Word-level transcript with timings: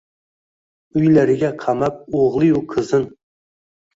Uylariga 1.01 1.51
qamab 1.63 1.99
o’g’liyu 2.21 2.61
qizin 2.75 3.05